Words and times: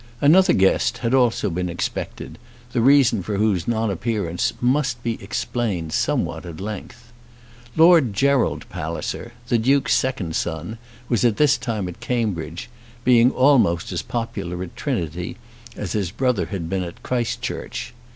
Another 0.19 0.53
guest 0.53 0.97
had 1.05 1.13
also 1.13 1.47
been 1.51 1.69
expected, 1.69 2.39
the 2.71 2.81
reason 2.81 3.21
for 3.21 3.37
whose 3.37 3.67
non 3.67 3.91
appearance 3.91 4.51
must 4.59 5.03
be 5.03 5.21
explained 5.23 5.93
somewhat 5.93 6.43
at 6.43 6.59
length. 6.59 7.13
Lord 7.77 8.11
Gerald 8.11 8.67
Palliser, 8.67 9.33
the 9.47 9.59
Duke's 9.59 9.93
second 9.93 10.35
son, 10.35 10.79
was 11.07 11.23
at 11.23 11.37
this 11.37 11.55
time 11.55 11.87
at 11.87 11.99
Cambridge, 11.99 12.67
being 13.03 13.29
almost 13.29 13.91
as 13.91 14.01
popular 14.01 14.63
at 14.63 14.75
Trinity 14.75 15.37
as 15.75 15.91
his 15.91 16.09
brother 16.09 16.47
had 16.47 16.67
been 16.67 16.81
at 16.81 17.03
Christ 17.03 17.43
Church. 17.43 17.93